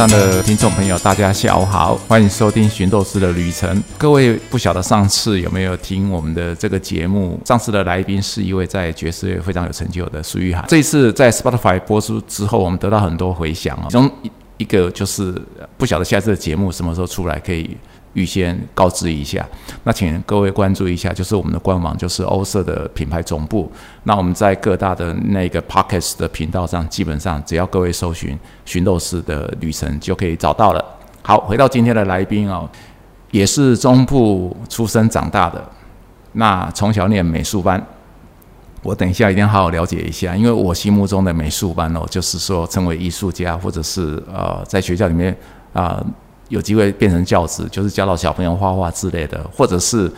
[0.00, 3.68] 上的听众朋友，大家下午好，欢迎收听《寻斗士的旅程》。
[3.98, 7.38] 各位不晓得上次有没有听我们的这个节目？
[7.44, 10.64] 上次的来宾是一位在爵士乐非常有成就的苏玉涵。
[10.68, 15.34] 这一次在 Spotify 播出之后，我们得到很多回响啊，其中一一个就是
[15.76, 17.76] 不晓得下次的节目什么时候出来，可以。
[18.14, 19.46] 预先告知一下，
[19.84, 23.70] 那请各位关注一下，就是我们的官网，就是欧色的品牌总部。
[24.02, 28.36] 那我们在各大的那个 Pockets 的频道上，基本上只要各位搜寻
[28.66, 30.84] “寻斗士的旅程”就可以找到了。
[31.22, 32.68] 好，回到今天的来宾哦，
[33.30, 35.64] 也是中部出生长大的，
[36.32, 37.80] 那从小念美术班。
[38.82, 45.36] 我等一下一定要好好了解一下，因为我心目中的美术班哦，就是说成为艺术家，或者是呃，在学校里面
[45.72, 46.04] 啊。
[46.50, 50.12] 有机会变成教职，就是教到小朋友画画之类的，或者是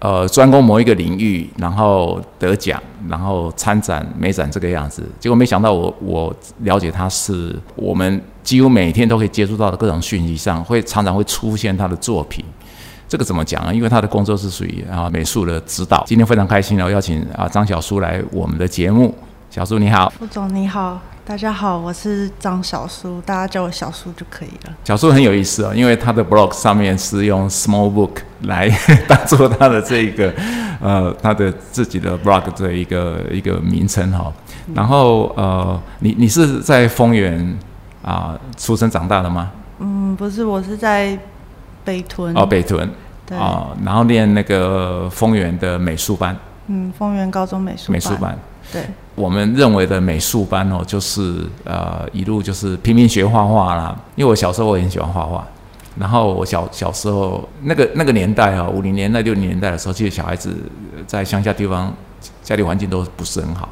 [0.00, 5.02] 呃专攻某一个领域，然后得奖，然后参展美展这个样子。
[5.18, 12.44] 结果没想到，我我了解他是我们几乎每天都可以接触到的各种讯息上，会常常会出现他的作品。
[13.08, 13.72] 这个怎么讲啊？
[13.72, 16.04] 因为他的工作是属于啊美术的指导。
[16.06, 19.12] 今天非常开心然后，邀请啊张小苏来我们的节目。
[19.50, 21.00] 小苏你好，副总你好。
[21.22, 24.74] 大家好，我是张小苏，大家叫我小苏就可以了。
[24.84, 28.10] 小苏很有意思哦，因为他的 blog 上面是用 small book
[28.42, 28.68] 来
[29.06, 30.32] 当做他的这一个
[30.80, 34.32] 呃他的自己的 blog 的一个一个名称哈。
[34.74, 37.56] 然后呃，你你是在丰原
[38.02, 39.52] 啊出生长大的吗？
[39.78, 41.16] 嗯，不是，我是在
[41.84, 42.34] 北屯。
[42.36, 42.90] 哦，北屯。
[43.24, 43.38] 对。
[43.38, 46.36] 啊，然后念那个丰原的美术班。
[46.66, 48.36] 嗯，丰原高中美术美术班。
[48.72, 48.82] 对。
[49.14, 53.94] 我们认为的美术班哦，就是呃一路就是拼命学画画啦。
[54.16, 55.46] 因为我小时候我很喜欢画画，
[55.98, 60.56] 然后我小小时候那个那个年代啊，五零年代六零年代的时候，其实小孩子
[61.06, 61.92] 在乡下地方
[62.42, 63.68] 家里环境都不是很好。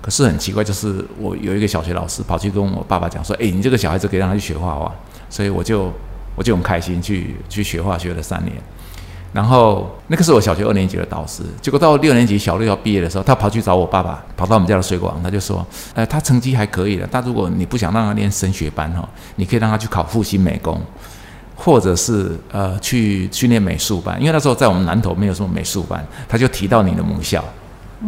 [0.00, 4.94] 可是很奇怪，就是我有一个小学老师跑去跟我爸爸讲说：“哎，你这个小孩子可以让他去学画画。”
[5.30, 5.90] 所以我就
[6.36, 8.54] 我就很开心去去学画，学了三年。
[9.34, 20.80] 然后那个是我小学二年级的导师，结果到六年级小六要毕业的时候，他跑去找我爸爸，跑到我们家的水果王，他就说：“呃，他成绩还可以的，但如果你不想让他念升学班哈，你可以让他去考复兴美工，
[21.56, 27.44] 或者是呃去训练美术班，因为那时候在我们南投没有什么美术班。”他就提到你的母校，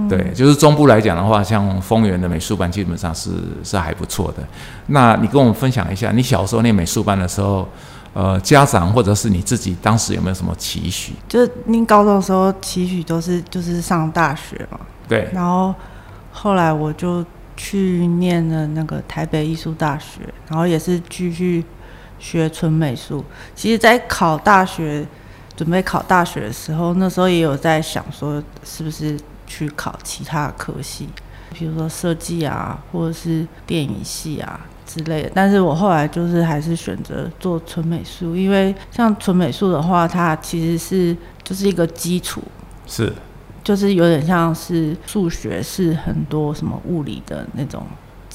[0.09, 3.31] 对，就是中部来讲的话，像丰原的美术班基本上是
[3.65, 4.45] 是还不错的。
[4.87, 7.69] 那你跟我们分享一下，你小时候念美术班的时候。
[8.19, 11.13] 呃，家长或者是你自己，当时有没有什么期许？
[11.29, 14.81] 就是您高中的时候期许都是就是上大学嘛。
[15.07, 15.29] 对。
[15.35, 15.75] 然后
[16.33, 17.23] 后来我就
[17.59, 21.63] 去念了那个台北艺术大学，然后也是继续
[22.19, 23.23] 学纯美术。
[23.55, 25.07] 其实，在考大学
[25.55, 31.07] 准备考大学的时候，那时候也有在想说，是不是去考其他科系，
[31.53, 34.59] 比如说设计啊，或者是电影系啊。
[34.87, 42.41] 之类的，但是我后来就是还是选择做纯美术，因为像纯美术的话，它其实是就是一个基础，
[42.87, 43.13] 是，
[43.65, 47.83] 就是有点像是数学是很多什么物理的那种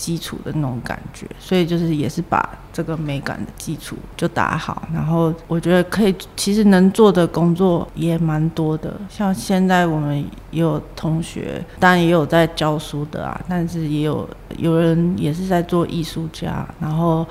[0.02, 10.18] 基础的那种感觉，所以就是也是把这个美感的基础就打好，然后我觉得可以，其实能做的工作也蛮多的，像现在我们
[10.50, 14.28] 也有同学，当然也有在教书的啊，但是也有。
[14.58, 17.26] 有人也是在做艺术家，然后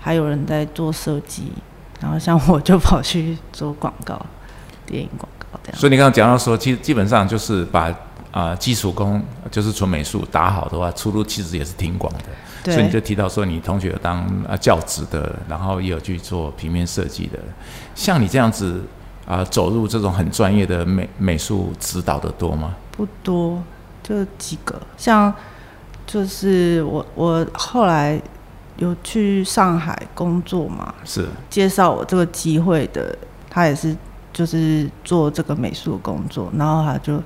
[0.00, 1.52] 还有人在做设计，
[2.00, 4.18] 然后像我就跑去做广告，
[4.86, 5.78] 电影广告这样。
[5.78, 7.94] 所以你刚刚讲到说，其实基本上就是把
[8.30, 12.72] 啊基础功就是纯美术打好的话，出路其实也是挺广的。
[12.72, 14.18] 所以你就提到说，你同学有当
[14.48, 17.38] 啊教职的，然后也有去做平面设计的，
[17.94, 18.82] 像你这样子
[19.26, 22.74] 啊走入这种很专业的美美术指导的多吗？
[22.92, 23.62] 不多，
[24.02, 25.34] 就几个，像。
[26.10, 28.18] 就是我，我后来
[28.78, 33.14] 有去上海工作嘛，是介绍我这个机会的，
[33.50, 33.94] 他也是
[34.38, 37.20] 就是做这个美术工作，然后他就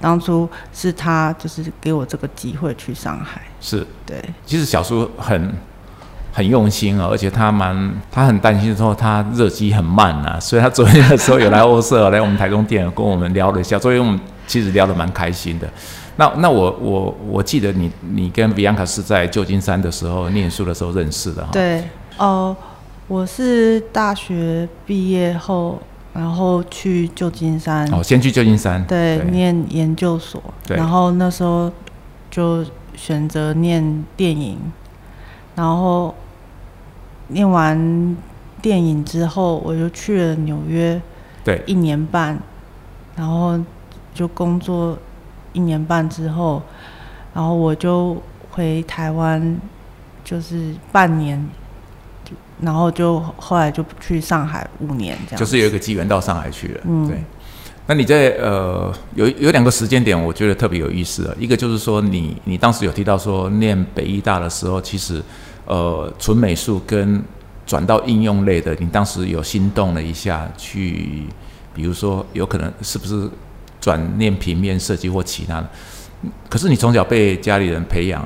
[0.00, 4.16] 当初是他就是给我这个机会去上海，是对。
[4.46, 5.54] 其实小叔很
[6.32, 15.68] 很用心哦，而且他蛮他很担心说他热机很慢啊，所以他昨天的时候有来欧社来我们台中店跟我们聊了一下，所以我们其实聊得蛮开心的。
[16.16, 21.50] 那那我我我记得你你跟 Bianca 是在旧金山的时候念书的时候认识的哈。
[21.52, 21.84] 对，
[22.16, 22.56] 哦，
[23.06, 25.78] 我是大学毕业后，
[26.14, 27.86] 然后去旧金山。
[27.92, 28.82] 哦，先去旧金山。
[28.86, 30.42] 对，念研究所。
[30.66, 30.76] 对。
[30.76, 31.70] 然后那时候
[32.30, 32.64] 就
[32.96, 34.58] 选择念电影，
[35.54, 36.14] 然后
[37.28, 38.16] 念完
[38.62, 40.98] 电影之后，我就去了纽约。
[41.44, 41.62] 对。
[41.66, 42.38] 一年半，
[43.14, 43.60] 然后
[44.14, 44.96] 就工作。
[45.56, 46.60] 一年半之后，
[47.32, 48.20] 然后我就
[48.50, 49.56] 回台湾，
[50.24, 51.48] 就是半年，
[52.60, 55.38] 然后就后来就去上海五年这样。
[55.38, 56.80] 就是有一个机缘到上海去了。
[56.84, 57.22] 嗯，对。
[57.86, 61.34] 那你在呃有有两个时间点，我觉得特别有意思啊。
[61.38, 65.22] 一个就是说，你你当时有提到说，念北医大的时候，其实
[65.66, 67.22] 呃纯美术跟
[67.66, 71.24] 转到应用类的，你当时有心动了一下，去
[71.74, 73.28] 比如说有可能是不是
[73.80, 75.68] 转念平面设计或其他的？
[76.48, 78.24] 可是你从小被家里人培养，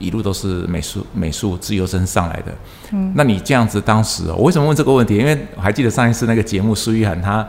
[0.00, 2.52] 一路都是美术美术自由生上来的。
[2.90, 5.16] 嗯，那你这样子当时，我为什么问这个问题？
[5.16, 7.46] 因为我还记得上一次那个节目，苏玉涵他。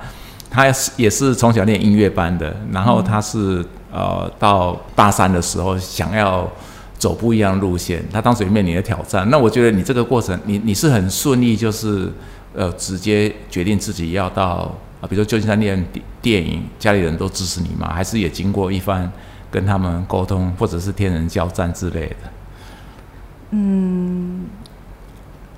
[0.54, 0.66] 他
[0.98, 6.46] 也是从小念音乐班的，然后他是呃到大三的时候想要
[6.98, 9.26] 走不一样的路线，他当时也面临的挑战。
[9.30, 12.12] 那我觉得你这个过程，你你是很顺利，就是
[12.54, 14.70] 呃直接决定自己要到
[15.00, 15.82] 啊，比如说旧金山念
[16.22, 17.90] 电影，家里人都支持你吗？
[17.94, 19.10] 还是也经过一番
[19.50, 22.30] 跟他们沟通，或者是天人交战之类的？
[23.52, 24.46] 嗯，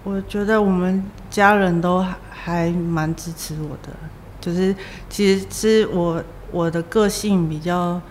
[0.04, 3.94] 我觉得我们家人都还蛮支持我的。
[4.42, 4.76] 就是，
[5.10, 8.02] 其实是我我的个性比较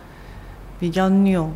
[0.81, 1.51] 比较拗。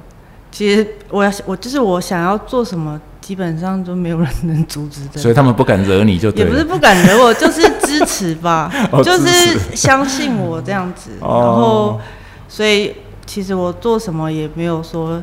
[0.52, 5.20] 其实我要我就是我想要做什么，基本上都没有人能阻止的。
[5.20, 6.44] 所以他们不敢惹你就对。
[6.44, 8.70] 也不是不敢惹我，就是支持吧，
[9.04, 11.12] 就是相信我这样子。
[11.20, 12.00] 然后，
[12.48, 12.94] 所以
[13.24, 15.22] 其实我做什么也没有说，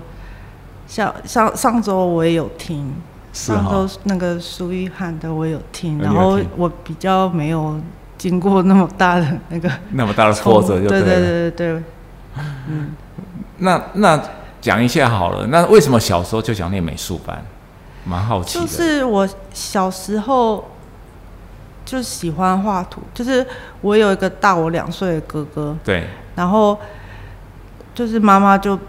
[0.87, 2.93] 像上上周我也有听，
[3.31, 7.79] 上周那个苏玉涵的我有听，然后我比较没有。
[8.15, 11.83] 经过那么大的那个 那么大的挫折，就对对对对对，
[12.69, 12.91] 嗯，
[13.57, 14.17] 那那
[14.61, 15.45] 讲一下好了。
[15.47, 17.43] 那为什么小时候就想念美术班？
[18.05, 18.65] 蛮好奇的。
[18.65, 20.63] 就是我小时候
[21.83, 23.45] 就喜欢画图，就是
[23.81, 26.79] 我有一个大我两岁的哥哥，对，然后
[27.93, 28.79] 就是妈妈就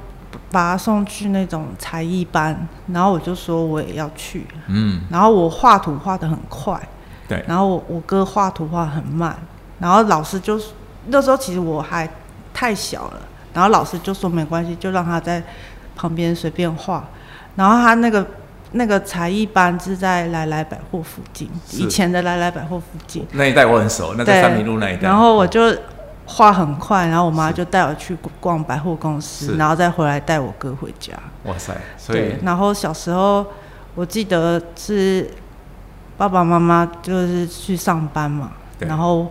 [0.50, 6.80] 把他送去那种才艺班，然后我就说我也要去，嗯，然后我画图画的很快。
[7.26, 9.34] 对，然后我我哥画图画很慢，
[9.78, 10.60] 然后老师就
[11.06, 12.06] 那时候其实我还
[12.52, 13.20] 太小了，
[13.54, 15.42] 然后老师就说没关系，就让他在
[15.96, 17.02] 旁边随便画。
[17.56, 18.26] 然后他那个
[18.72, 23.26] 那个才艺班是在来来百货附近，以前的来来百货附近。
[23.32, 25.04] 那一带我很熟，那在三明路那一带。
[25.04, 25.74] 然后我就
[26.26, 31.12] 画很快，然后我妈就带我去逛百货公司，然后再回来带我哥回家。
[31.44, 31.74] 哇塞！
[31.96, 33.46] 所以然后小时候
[33.94, 35.30] 我记得是。
[36.16, 39.26] 爸爸妈妈就是去上班嘛，然后，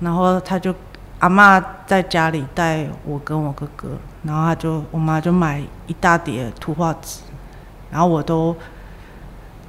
[0.00, 0.74] 然后他就
[1.20, 3.90] 阿妈在家里带我跟我哥哥，
[4.24, 7.20] 然后他就我妈就买一大叠图画纸，
[7.88, 8.52] 然后我都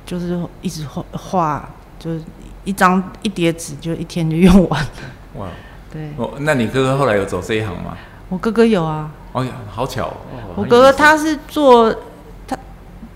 [0.07, 1.69] 就是一直画画，
[1.99, 2.23] 就是
[2.63, 4.89] 一张一叠纸就一天就用完了。
[5.35, 5.47] 哇，
[5.93, 6.09] 对。
[6.17, 7.95] 哦，那你哥哥后来有走这一行吗？
[8.29, 9.11] 我哥哥有啊。
[9.33, 10.11] 哎呀，好巧。
[10.55, 11.95] 我哥哥他是做
[12.47, 12.57] 他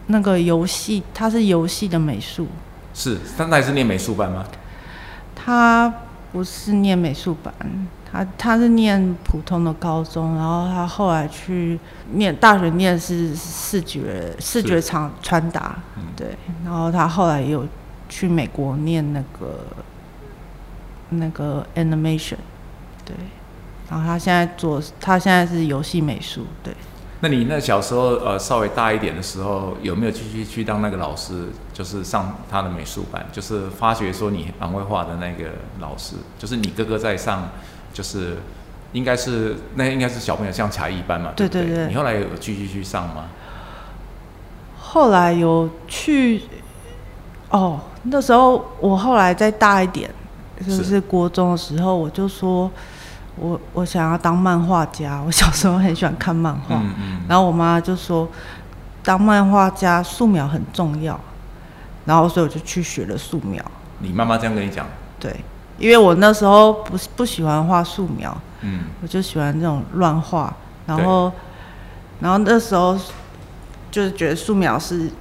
[0.05, 2.47] 那个游戏，他是游戏的美术。
[2.93, 4.45] 是，他那是念美术班吗？
[5.35, 5.91] 他
[6.31, 7.53] 不是念美术班，
[8.11, 11.79] 他他是念普通的高中，然后他后来去
[12.13, 15.75] 念大学，念是视觉视觉场传达，
[16.15, 16.35] 对，
[16.65, 17.65] 然后他后来也有
[18.09, 19.59] 去美国念那个
[21.09, 22.35] 那个 animation，
[23.07, 23.15] 对，
[23.89, 26.73] 然后他现在做，他现在是游戏美术，对。
[27.21, 31.45] 那你那小时候呃稍微大一点的时候，有没有继续去当那个老师？
[31.73, 37.49] 就是上他的美术班，就是发觉说你蛮会画的那个老师，就是你哥哥在上，
[37.91, 38.37] 就是
[38.91, 41.33] 应该是那应该是小朋友像才艺班嘛？
[41.35, 41.87] 对对对。
[41.87, 43.29] 你后来有继续去上吗？
[44.77, 46.43] 后来有去，
[47.49, 50.07] 哦，那时候我后来再大一点，
[50.63, 52.69] 就是国中的时候，我就说。
[53.39, 56.81] 我我想要当漫画家，我小时候很喜欢看漫画，
[57.27, 58.27] 然后我妈就说，
[59.03, 61.19] 当漫画家素描很重要，
[62.05, 63.63] 然后所以我就去学了素描。
[63.99, 64.85] 你妈妈这样跟你讲？
[65.19, 65.35] 对，
[65.77, 70.51] 因为我那时候不不喜欢画素描，嗯，我就喜欢这种乱画，
[70.87, 71.31] 然后，
[72.19, 72.97] 然后那时候
[73.91, 75.11] 就是觉得素描是，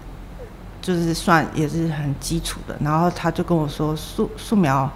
[0.81, 4.91] 就是算也是很基础的，然后他就跟我说素素描，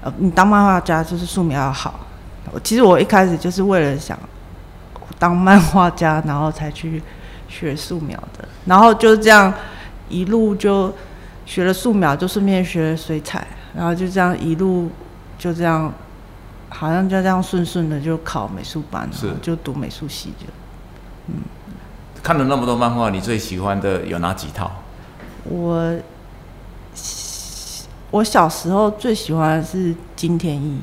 [0.00, 1.94] 呃，你当漫画家就是素描要好。
[2.60, 4.18] 其实我一开始就是为了想
[5.18, 7.02] 当漫画家，然后才去
[7.48, 8.46] 学素描的。
[8.66, 9.52] 然后就这样
[10.08, 10.92] 一路就
[11.46, 14.90] 学了素描，就顺便学了水彩，然后就这样一路
[15.38, 15.92] 就这样，
[16.68, 20.46] 好像就这样顺顺的就考美术班了，就读美术系就。
[21.28, 21.34] 嗯，
[22.22, 24.70] 看了那么多漫画，你最喜欢的有哪几套？
[25.44, 25.96] 我
[28.10, 30.80] 我小时候最喜欢的是金田一。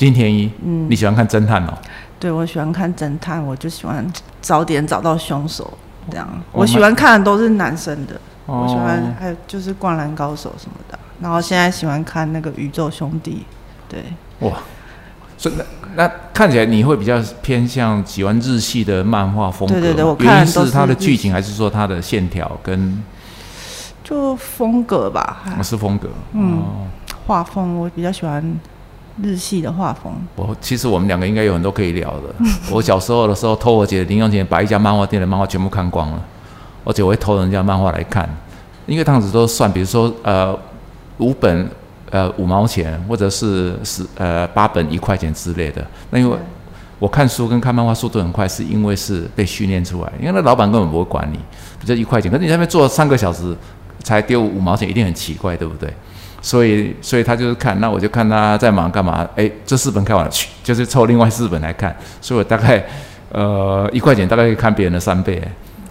[0.00, 1.74] 金田一，嗯，你喜欢看侦探哦？
[2.18, 5.76] 对，我喜欢看侦探，我就喜欢早点找到凶手，
[6.10, 6.26] 这样。
[6.52, 8.18] 我喜欢看的都是男生的。
[8.46, 13.44] 我喜欢还有就是《灌篮高手》什么的，然后现在喜欢看那个《宇宙兄弟》，
[13.92, 14.02] 对，
[14.38, 14.56] 哇，
[15.36, 15.64] 所以那
[15.96, 23.04] 那看起来你会比较偏向喜欢日系的漫画风格吗，对对对我原因是是它的剧情，还是说它的线条跟
[24.02, 26.08] 就风格吧，我是风格？
[26.32, 26.86] 嗯哦，
[27.26, 28.42] 画风我比较喜欢
[29.22, 30.12] 日系的画风。
[30.36, 32.34] 我其实我们两个应该有很多可以聊的。
[32.70, 36.22] 我小时候的时候偷我姐的零用钱，把一家漫画店的漫画全部看光了，
[36.84, 38.28] 而且我会偷人家漫画来看，
[38.86, 40.56] 因为当时都算，比如说呃
[41.18, 41.68] 五本
[42.10, 45.86] 呃五毛钱，或者是十呃八本一块钱之类的。
[46.10, 46.36] 那因为
[46.98, 51.38] 我看书跟看漫画速度很快，是因为是被训练出来，因为那老板根本不会管你，
[51.80, 53.56] 比如一块钱，可是你在那边坐三个小时
[54.02, 55.92] 才丢五毛钱，一定很奇怪，对不对？
[56.42, 59.28] 所以，所以他就是看，那我就看他在忙干嘛？
[59.36, 62.84] 哎，这四本看完了，去就是凑另外四本来看，所以我大概
[63.30, 65.42] 呃一块钱大概可以看别人的三倍，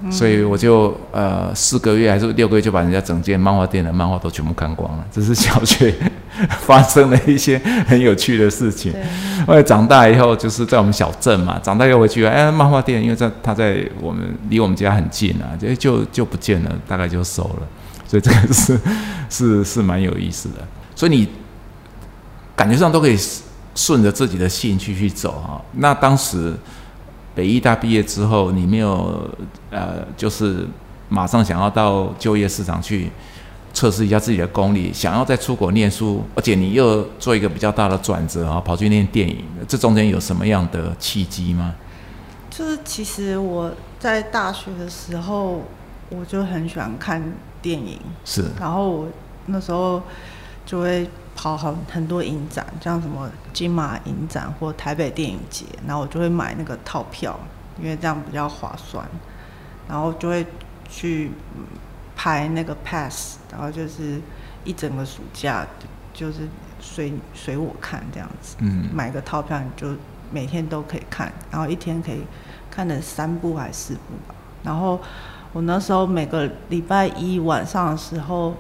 [0.10, 5.06] 所以我就呃四个月还是六个月就把人家整间漫画店的漫画都全部看光了。
[5.12, 5.94] 这是小学
[6.62, 8.94] 发生了一些很有趣的事情。
[9.46, 17.68] 后来长大以后，就是在我们小镇嘛，长大又回去，哎，漫画店，因为在他在我们离我们家很近啊，就就就不见了，大概就收了，
[18.10, 18.80] 所以这个是
[19.30, 20.56] 是是蛮有意思的。
[20.96, 21.30] 所以你
[22.56, 23.16] 感觉上都可以
[23.76, 26.54] 顺着自己的兴趣去走哈、那当时
[27.36, 29.30] 北医大毕业之后，你没有
[29.70, 30.68] 呃，就是
[31.08, 33.10] 马上想要到就业市场去
[33.74, 41.76] 测试一下自己的功力，想要再出国念书，而且你又做一个比较大的转折啊，跑去念电影，这中间有什么样的契机吗？
[42.50, 45.64] 就是其实我在大学的时候，
[46.10, 47.24] 我就很喜欢看
[47.62, 48.46] 电影，是。
[48.60, 49.08] 然后我
[49.48, 50.02] 那时候
[50.66, 57.40] 就会跑很很多影展，像什么金马影展或台北电影节，然后我就会买那个套票，
[57.82, 59.06] 因为这样比较划算，
[59.88, 60.46] 然后就会
[60.90, 61.32] 去
[62.16, 64.22] 拍那个 pass，然后就是
[64.66, 65.66] 一整个暑假
[66.14, 66.48] 就就是
[66.82, 68.90] 随随我看这样子，嗯。
[68.94, 69.96] 买个套票你就
[70.32, 72.24] 每天都可以看，然后一天可以
[72.70, 74.36] 看的三部还是四部吧。
[74.62, 75.00] 然后
[75.54, 78.54] 我那时候每个礼拜一晚上的时候，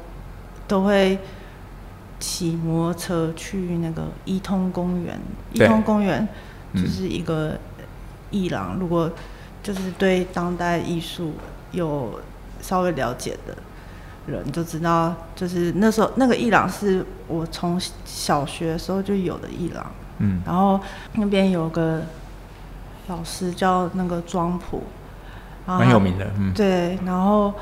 [0.67, 1.19] 都会
[2.19, 5.19] 骑摩托车去那个一通公园。
[5.53, 6.27] 一通公园
[6.73, 7.57] 嗯就是一个
[8.31, 9.11] 艺廊，如果
[9.61, 11.33] 就是对当代艺术
[11.71, 12.19] 有
[12.61, 13.55] 稍微了解的
[14.25, 19.85] 人就知道，就是那时候那个艺廊是我从小学的时候就有的艺廊。
[20.19, 20.79] 嗯然后
[21.13, 22.01] 那边有个
[23.07, 24.83] 老师叫那个庄普，
[25.77, 27.53] 蛮有名的，嗯对，然后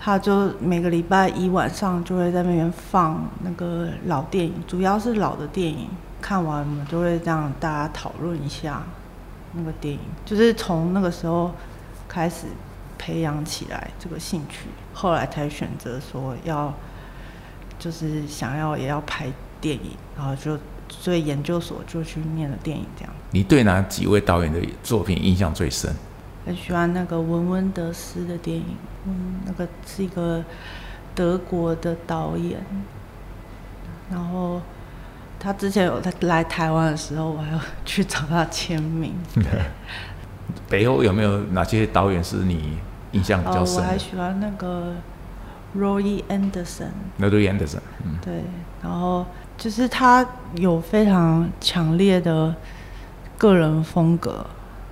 [0.00, 5.88] 他就每个礼拜一晚上就会在那边放那个老电影，主要是老的电影，
[6.20, 8.82] 看完我们就会这样大家讨论一下
[9.52, 11.52] 那个电影，就是从那个时候
[12.08, 12.46] 开始
[12.98, 16.72] 培养起来这个兴趣，后来才选择说要
[17.78, 19.26] 就是想要也要拍
[19.60, 23.12] 电影，然后就所以研究所就去念了电影这样。
[23.30, 25.94] 你对哪几位导演的作品印象最深？
[26.44, 30.42] 很喜欢那个文温德斯的电影，嗯，那个是一个
[31.14, 32.64] 德国的导演，
[34.10, 34.60] 然后
[35.38, 39.14] 他之前有他来台湾的时候，我还要去找他签名。
[40.68, 42.78] 北欧有没有哪些导演是你
[43.12, 44.94] 印象比哦，较深哦我还喜欢那个
[45.76, 46.88] Roy w i Anderson，
[48.04, 48.42] 嗯，对，
[48.82, 49.24] 然后
[49.56, 52.54] 就是他有非常强烈的
[53.38, 54.44] 个人风格，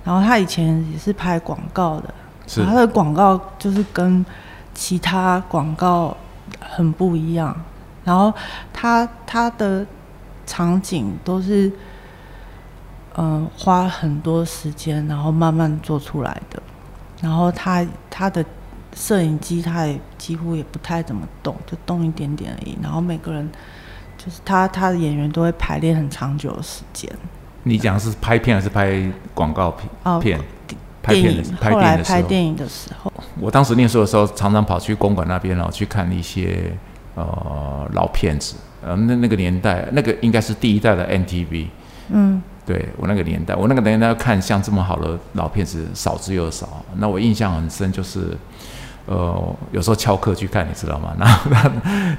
[0.03, 2.13] 然后他以前也是拍广告的，
[2.47, 4.25] 是然后他的广告就是跟
[4.73, 6.15] 其他广告
[6.59, 7.55] 很不一样，
[8.03, 8.33] 然后
[8.73, 9.85] 他他的
[10.45, 11.71] 场景都是
[13.17, 16.63] 嗯、花很多时间，然后慢慢做出来的，
[17.21, 18.43] 然后他他的
[18.95, 23.49] 摄影机他也几乎也不太怎么动，就动一点点而已，然后每个人
[24.17, 27.11] 就是他他的演员都会排练很长久的时间。
[27.63, 29.01] 你讲是拍片还是拍
[29.33, 29.89] 广告片？
[30.03, 30.39] 哦片
[31.03, 36.71] 拍电影片的拍电影的时候，拍电影的时候，我当时念书的时候，常常跑去公馆那边，然后去看一些
[37.15, 38.55] 呃老片子。
[38.83, 41.67] 呃，那那个年代，那个应该是第一代的 NTV。
[42.09, 46.83] 嗯，对我那个年代，我那个年代看像这么好的老片子少之又少。
[46.97, 48.37] 那我印象很深，就是
[49.05, 51.15] 呃有时候翘课去看，你知道吗？
[51.19, 51.71] 然后他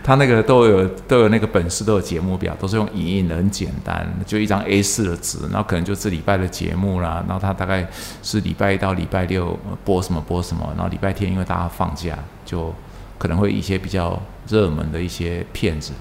[0.02, 7.86] 他那个都有都有那个本事，都有节目表，都是用影印的，很简单，就一张 A 4的纸，然后可能就是礼拜的节目啦，然后他大概
[8.22, 12.74] 是礼拜一到礼拜六播什么播什么，然后礼拜天因为大家放假，就
[13.18, 15.92] 可能会一些比较热门的一些片子。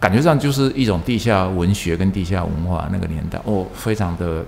[0.00, 4.44] 感觉上就是一种地下文学跟地下文化那个年代哦，非常的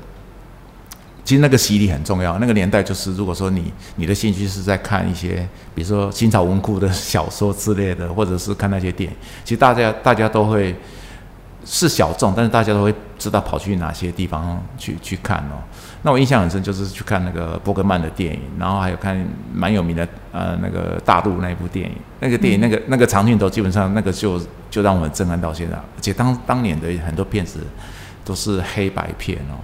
[1.26, 2.38] 其实那个洗礼很重要。
[2.38, 10.72] 那个年代就是，如果说你你的兴趣是在看一些，比如说清朝文库的小说之类的，或者是看那些电影，其实大家大家都会
[11.64, 15.58] 是小众，但是大家都会知道跑去哪些地方去去看哦。
[16.02, 19.20] 那我印象很深，就是去看那个伯格曼的电影，然后还有看
[19.52, 24.40] 蛮有名的呃那个大陆那一部电影，那个电影那个那个长镜头基本上那个就
[24.70, 27.58] 就让我们震撼到现在，而且当当年的很多片子
[28.24, 29.58] 都是黑白片哦。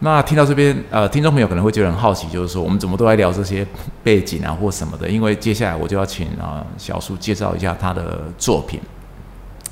[0.00, 3.66] 那听到这边，呃，听众朋友可能会觉得很好奇，就是说我们怎么都在聊这些
[4.04, 5.08] 背景啊或什么的？
[5.08, 8.78] 因为接下来我就要请啊小苏介绍一下他的作品。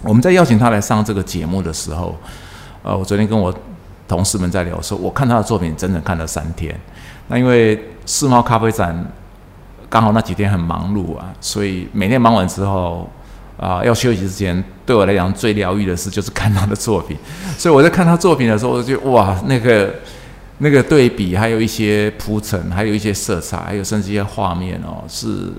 [0.02, 2.16] 我们在邀请他来上这个节目的时候，
[2.82, 3.54] 呃，我昨天跟我
[4.08, 6.74] 同事们在聊说，我看他的作品整整看了三天。
[7.28, 9.06] 那因为世贸咖啡展
[9.90, 13.08] 刚好那几天很忙碌啊，所以每天忙完之后。
[13.56, 17.16] 啊，要休息之前，对我来讲最疗愈的事就是看他的作品。
[17.56, 19.94] 所以我在看他作品的时候，我就哇，那个
[20.58, 25.52] 那个对比，还有一些铺陈，还有一些色彩，还有甚至一些画面哦，是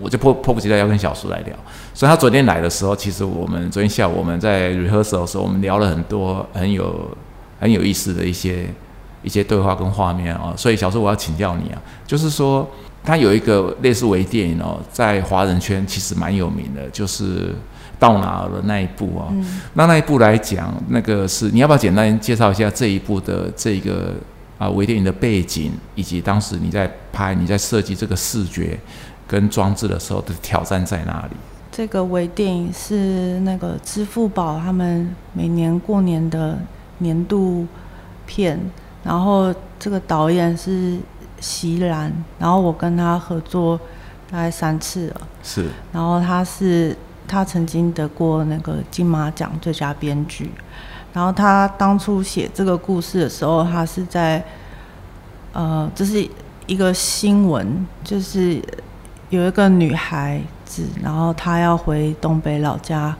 [0.00, 1.54] 我就迫迫不及待要跟小叔来聊。
[1.92, 7.10] 所以他昨天来的时候，其实我们昨天下午我们在 rehearsal 的时候，我们聊了很多很有
[7.58, 8.66] 很有意思的一些
[9.22, 10.54] 一些对话跟画面啊。
[10.56, 12.70] 所以小叔，我要请教你啊，就是说。
[13.04, 17.52] 他有一个类似微电影哦，在华人圈其实蛮有名的，就是
[17.98, 19.34] 到哪的那一部哦。
[19.74, 24.14] 那那一部来讲，那个是你要不要简单介绍一下这一部的这个
[24.56, 28.78] 啊微电影的背景，以及当时你在拍、你在设计这个视觉
[29.26, 31.36] 跟装置的时候的挑战在哪里？
[31.72, 36.56] 这个微电影是那个支付宝他们每年过年的
[36.98, 37.66] 年度
[38.26, 38.60] 片，
[39.02, 40.98] 然后这个导演是。
[41.42, 43.78] 席然，然后我跟他合作
[44.30, 45.20] 大概三次了。
[45.42, 46.96] 是，然后他是
[47.28, 50.50] 他曾经得过那个金马奖最佳编剧。
[51.12, 54.42] 然后他当初写这个故事的时候，他是在
[55.52, 56.26] 呃，这是
[56.66, 58.62] 一个新闻，就是
[59.28, 63.14] 有一个女孩子，然后她要回东北老家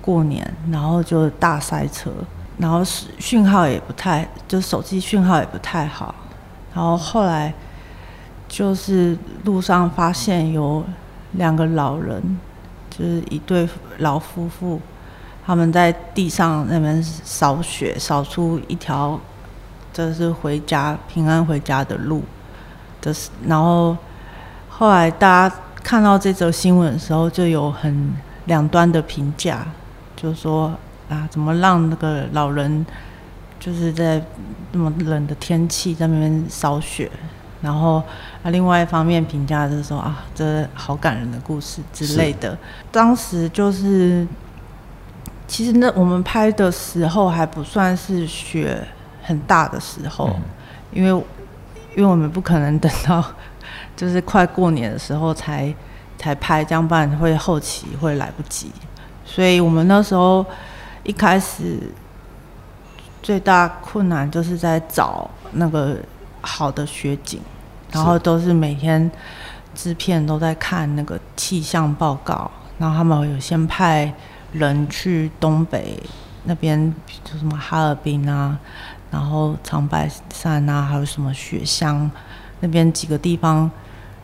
[0.00, 2.12] 过年，然后就大塞车，
[2.58, 2.80] 然后
[3.18, 6.14] 讯号也不太，就手机讯号也不太好。
[6.74, 7.52] 然后后来
[8.48, 10.84] 就是路上发现有
[11.32, 12.38] 两个老人，
[12.90, 14.80] 就是一对老夫妇，
[15.44, 19.20] 他们在地上那边扫雪，扫出一条
[19.92, 22.22] 这是回家平安回家的路。
[23.00, 23.96] 的是，然后
[24.68, 28.14] 后来大家看到这则新闻的时候，就有很
[28.46, 29.66] 两端的评价，
[30.16, 30.72] 就说
[31.10, 32.86] 啊，怎么让那个老人？
[33.64, 34.20] 就是在
[34.72, 37.08] 那么冷的天气在那边扫雪，
[37.60, 38.02] 然后
[38.42, 42.58] 啊，另外一方面评价就是说啊，这好感人的故事之类的。
[42.90, 44.26] 当时就是，
[45.46, 48.84] 其实那我们拍的时候还不算是雪
[49.22, 50.28] 很大的时候，
[50.90, 51.24] 因为
[51.94, 53.24] 因为我们不可能等到
[53.94, 55.72] 就是快过年的时候才
[56.18, 58.72] 才拍，这样不然会后期会来不及。
[59.24, 60.44] 所以我们那时候
[61.04, 61.78] 一开始。
[63.22, 65.96] 最大困难就是在找那个
[66.40, 67.40] 好的雪景，
[67.92, 69.08] 然后都是每天
[69.74, 74.12] 制片都在看那个气象报告，然后他们有先派
[74.52, 76.02] 人去东北
[76.44, 78.58] 那边，就什么哈尔滨啊，
[79.10, 82.10] 然后长白山啊，还有什么雪乡
[82.58, 83.70] 那边几个地方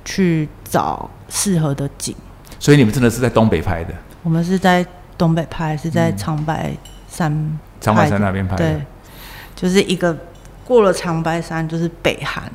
[0.04, 2.14] 去找适合的景。
[2.58, 3.94] 所以你们真的是在东北拍的？
[4.24, 4.84] 我们是在
[5.16, 6.72] 东北拍，是在长白
[7.08, 7.58] 山。
[7.80, 8.80] 长白山那边拍的，对，
[9.54, 10.16] 就是一个
[10.64, 12.50] 过了长白山就是北韩，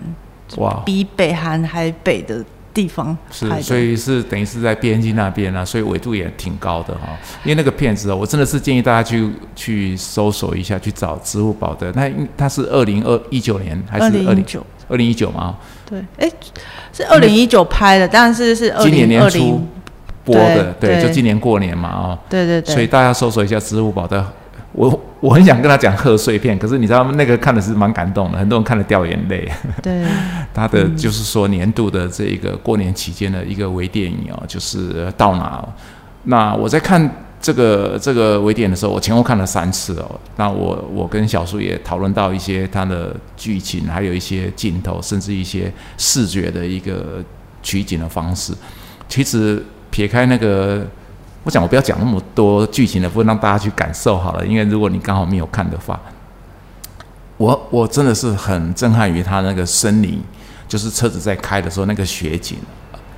[0.58, 7.18] 哇，比北韩还北的地方是，所以是等于是在边境那边啊，所以纬度也挺高的哈。
[7.44, 11.92] 因为那个片子哦，我真的是建议大家去去搜索一下，去找支付宝的。
[11.94, 14.28] 那它是二零二一九年还是二零？
[14.90, 15.56] 二零一九吗？
[15.86, 16.30] 对，哎，
[16.92, 19.66] 是二零一九拍的，但是是今年年初
[20.26, 24.26] 播的，对，就今年过年嘛，哦，对对对，所以大家搜索一下支付宝的。
[24.74, 29.48] 我我很想跟他讲贺岁片，可是你知道那个看的是蛮感动的，很多人看了掉眼泪。
[29.82, 30.04] 对，
[30.54, 35.64] 他的就是说年度的这一个过年期间的一个微电影哦，就是到哪？
[36.24, 37.10] 那我在看
[37.40, 40.20] 这个这个微电影的时候，我前后看了三次哦。
[40.38, 47.24] 那我我跟小叔也讨论到一些他的剧情，还有一些镜头，甚至一些视觉的一个
[47.62, 48.52] 取景的方式。
[49.08, 50.84] 其实撇开那个。
[51.44, 54.46] 我想我不要讲那么多剧情的，不让大家去感受好了。
[54.46, 56.00] 因为如果你刚好没有看的话，
[57.38, 60.22] 我我真的是很震撼于他那个森林，
[60.68, 62.58] 就是车子在开的时候那个雪景。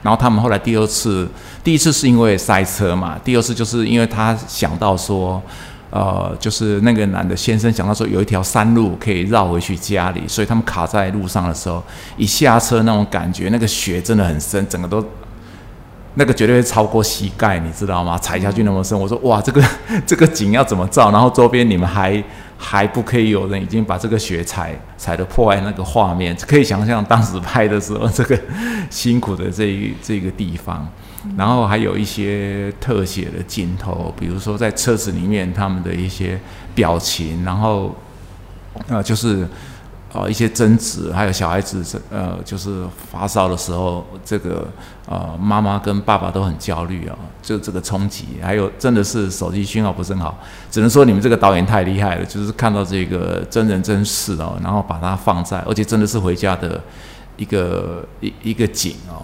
[0.02, 1.28] 然后他们后来第二次，
[1.64, 5.42] 第一次是因为塞车嘛，第二次就是因为他想到说，
[5.90, 11.84] 呃，就是那个男的先生想到说有一条山路可以绕回去家里，所以他们卡在路上的时候，
[12.18, 15.04] 一下车那种感觉，那个雪真的很深，整个都
[16.16, 18.18] 那个绝对会超过膝盖，你知道吗？
[18.18, 19.64] 踩下去那么深，我说哇，这个
[20.06, 21.12] 这个景要怎么照？
[21.12, 22.24] 然后周边你们还
[22.58, 28.40] 还不可以有人已经把这个雪踩踩的破坏那个画面，可以想象当时拍的时候这个
[28.90, 30.88] 辛苦的这一这个地方。
[31.36, 36.40] 然后还有一些特写的镜头，比如说在车子里面他们的一些
[36.76, 37.96] 表情，然后
[38.88, 39.48] 呃就是
[40.16, 44.66] 呃一些争执，还有小孩子呃就是发烧的时候，这个
[45.08, 50.38] 呃妈妈跟爸爸都很焦虑啊，就这个冲击，还有真的是手机讯号不是很好，
[50.72, 56.82] 只能说你们这个导演太厉害了，就是看到这个真人真事哦，然后把它放在，而且真的是回家的
[57.36, 59.22] 一个一一个景哦。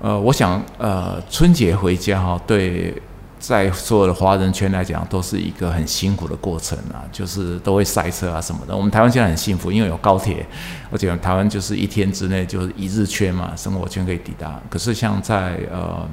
[0.00, 2.94] 呃，我想，呃，春节回家哈，对，
[3.38, 8.76] 在所有的华人圈来讲，都是一个很辛苦的过程啊，就是都会塞车啊什么的。
[8.76, 10.44] 我们台湾现在很幸福，因为有高铁，
[10.90, 14.60] 而且台湾就是一天之内就是一日圈嘛，生活圈可以抵达。
[14.68, 16.06] 可是像在呃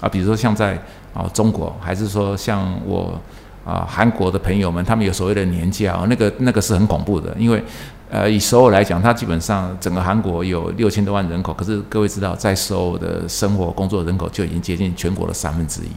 [0.00, 0.80] 啊，比如说像在
[1.14, 3.18] 啊中国，还是说像我
[3.64, 7.62] 啊韩国的朋友们，他们有所谓的年假，那个那个是很恐怖的，因为。
[8.10, 15.90] 呃，以首尔来讲，它基本上整个韩国有六千多万人口，可是各位知道，在首尔的生活工作人口就已经接近全国的三分之一，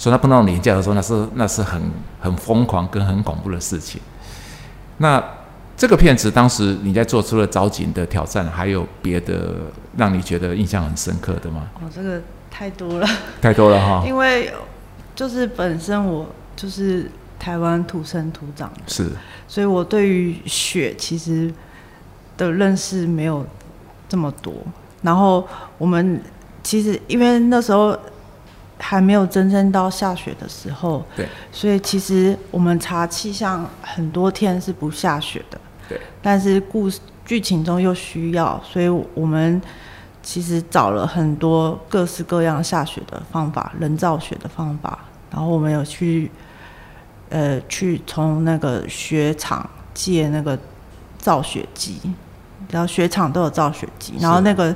[0.00, 1.82] 所以他碰到廉价的时候，那是那是很
[2.18, 4.00] 很疯狂跟很恐怖的事情。
[4.96, 5.22] 那
[5.76, 9.56] 这个片子当时你在做出了找景的挑战，还有别的
[9.98, 11.68] 让你觉得印象很深刻的吗？
[11.74, 13.06] 哦，这个太多了，
[13.42, 14.02] 太多了哈。
[14.08, 14.50] 因为
[15.14, 17.10] 就是本身我就是。
[17.40, 19.08] 台湾土生土长的，是，
[19.48, 21.50] 所以我对于雪其实
[22.36, 23.42] 的认识没有
[24.06, 24.52] 这么多。
[25.00, 26.22] 然后我们
[26.62, 27.98] 其实因为那时候
[28.80, 36.00] 还没有真正到下雪的时候，对，所以其实我们查气象很多天是不下雪的，对。
[36.20, 39.62] 但是故事剧情中又需要，所以我们
[40.22, 44.98] 其实找了很多各式各样下雪的方法，人造雪的方法。
[45.30, 46.30] 然后我们有去。
[47.32, 50.58] 呃，去从那个雪场借那个
[51.16, 52.00] 造雪机，
[52.68, 54.74] 然后雪场都有造雪机，然后那个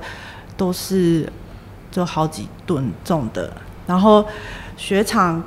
[0.57, 1.29] 都是
[1.90, 3.53] 就好几吨重的。
[3.87, 4.25] 然后
[4.77, 5.42] 雪场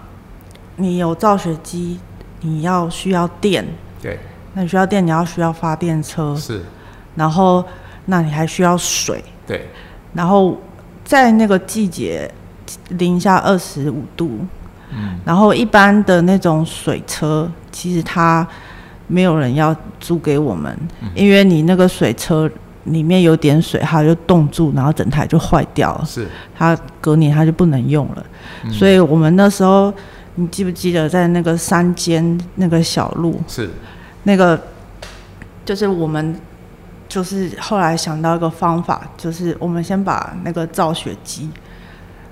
[0.77, 1.99] 你有造雪机，
[2.41, 3.65] 你要需要电，
[4.01, 4.19] 对，
[4.53, 6.63] 那你需要电，你要需要发电车，是，
[7.15, 7.63] 然后
[8.05, 9.67] 那你还需要水，对，
[10.13, 10.57] 然后
[11.03, 12.31] 在那个季节
[12.89, 14.39] 零下二十五度。
[14.91, 15.19] 嗯。
[15.25, 18.47] 然后一般的那种水车，其实它
[19.07, 20.77] 没有人要租给我们，
[21.13, 22.49] 因为你那个水车
[22.87, 26.05] 里面有点水，它就冻住，然后整台就坏掉了。
[26.05, 28.25] 是，它隔年它就不能用了。
[28.71, 29.93] 所以我们那时候，
[30.35, 33.39] 你记不记得在那个山间那个小路？
[33.47, 33.69] 是，
[34.23, 34.59] 那个
[35.65, 36.39] 就是我们
[37.07, 41.49] 就是后来想到一个方法，就是我们先把那个造雪机。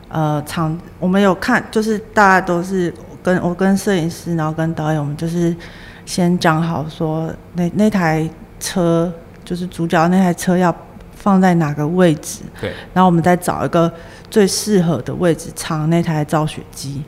[0.08, 5.54] 呃，厂我们有看，就是大家都是跟我跟摄影师，然后跟导演，我们就是
[6.06, 9.12] 先讲好说，那那台车
[9.46, 10.76] 就是主角那台车要
[11.16, 13.90] 放在哪个位置，对，然后我们再找一个
[14.30, 17.04] 最适合的位置藏那台造雪机，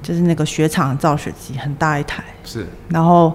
[0.00, 3.34] 就是那个雪场造雪机很大一台，是，然后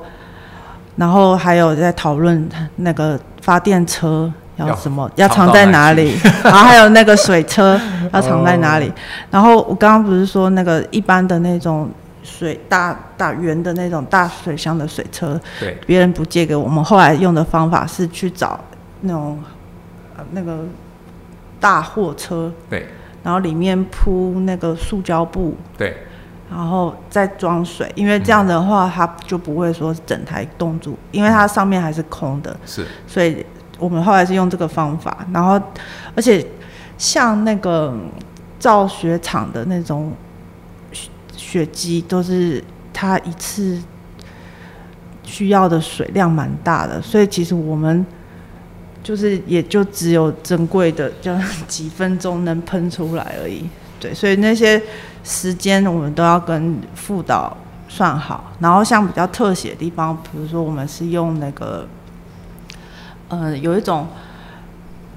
[0.95, 4.33] 然后还有在讨论那个发电车。
[4.55, 5.07] 要什么？
[5.17, 6.17] 要藏在哪里？
[6.43, 7.79] 然后还有那个水车
[8.11, 8.91] 要藏在哪里？
[9.29, 11.87] 然后我刚刚不是说那个一般的那种
[12.27, 16.83] 水大大圆的那种大水箱的水车，对，别人不借给我们。
[16.83, 18.59] 后来用的方法是去找
[19.01, 19.41] 那种
[20.17, 20.65] 呃那个
[21.59, 22.85] 大货车，对，
[23.23, 25.95] 然后里面铺那个塑胶布，对，
[26.51, 33.45] 然后再装水，因为这样的话它就不会说整台冻住，因为它上面还是空的，是，所以。
[33.79, 35.61] 我们后来是用这个方法，然后，
[36.15, 36.43] 而且
[36.97, 37.95] 像那个
[38.57, 40.11] 造雪厂的那种
[41.47, 43.81] 雪机，都是它一次
[45.23, 48.05] 需要的水量蛮大的，所以其实我们
[49.01, 51.33] 就是也就只有珍贵的就
[51.67, 53.69] 几分钟能喷出来而已。
[54.01, 54.81] 对，所以那些
[55.23, 57.55] 时间我们都要跟副导
[57.87, 58.51] 算好。
[58.59, 61.87] 然后像比较特写的地方，比如说我们是用那个。
[63.29, 64.07] 呃，有一种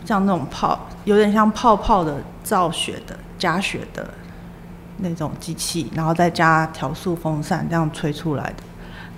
[0.05, 4.11] 像那种泡，有点像泡泡的造雪的加雪的
[5.03, 8.63] 那种机器，然后再加调速风扇这样吹出来的。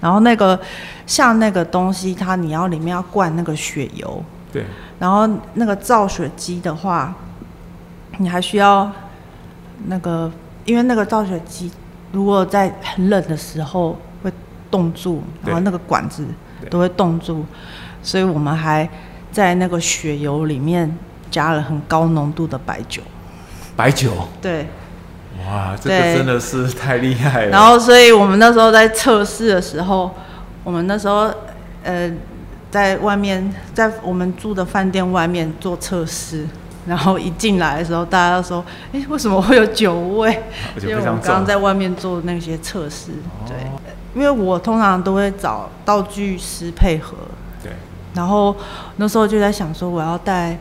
[0.01, 0.59] 然后那个
[1.07, 4.23] 像那个东西，它你要里面要灌那个雪油。
[4.53, 4.65] 对。
[4.99, 7.15] 然后那个造雪机的话，
[8.19, 8.91] 你还需要
[9.87, 10.31] 那个，
[10.65, 11.71] 因为那个造雪机
[12.13, 14.33] 如果在很冷的时候会
[14.71, 16.27] 冻住，然后那个管子
[16.71, 17.45] 都会冻住，
[18.03, 18.89] 所以我们还
[19.33, 20.97] 在那个雪油里面
[21.31, 23.03] 加了很高浓度的白酒。
[23.75, 24.67] 白酒，对，
[25.47, 27.51] 哇，这个真的是太厉害了。
[27.51, 30.11] 然后所以我们那时候在测试的时候，
[30.65, 31.33] 我们那时候
[31.83, 32.11] 呃
[32.71, 36.47] 在外面，在我们住的饭店外面做测试。
[36.85, 40.43] 然后一进来的时候，大家都说：“哎，为什么会有酒味？”
[40.83, 43.13] 因为我们刚刚在外面做那些测试，
[43.47, 43.79] 对，哦
[44.17, 47.15] 因为我通常都会找道具师配合，
[47.63, 47.71] 对，
[48.15, 48.57] 然后
[48.97, 50.59] 那时候就在想说，我要带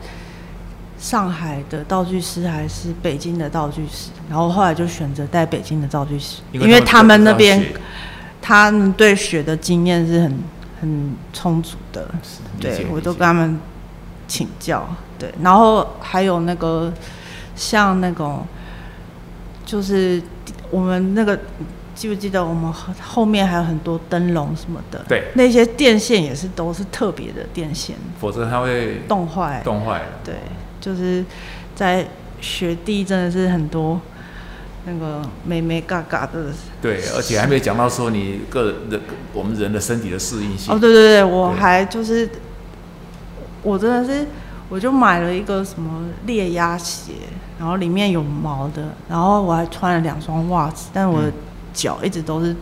[1.02, 7.66] 上海的道具师还是北京的道具师，然后后来就选择带北京的道具师，因为他们那边
[8.40, 10.40] 他们对雪的经验是很
[10.80, 12.08] 很充足的，
[12.60, 13.60] 对我都跟他们
[14.28, 14.88] 请教，
[15.18, 16.94] 对，然后还有那个
[17.56, 18.46] 像那种
[19.66, 20.22] 就是
[20.70, 21.40] 我们那个
[21.96, 25.32] 记不记得我们后后面还有很多灯笼什么的，对。
[25.34, 30.06] 那些电线也是都是特别的电线否则它会冻坏，冻坏了。
[30.24, 30.36] 对，
[30.82, 31.24] 就是
[31.74, 32.06] 在
[32.42, 34.02] 雪地真的是很多
[34.86, 36.48] 那个美美嘎嘎的。
[36.82, 39.00] 对，而且还没讲到说你个人的
[39.32, 40.74] 我们人的身体的适应性。
[40.74, 42.28] 哦，对对对，我还就是
[43.62, 44.28] 我真的是，
[44.70, 47.14] 我就买了一个什么猎鸭鞋，
[47.60, 51.34] 然后里面有毛的，然后我还穿了两双袜子，但我的嗯
[51.74, 52.56] 脚一直都是